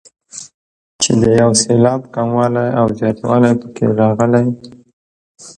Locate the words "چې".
1.01-1.11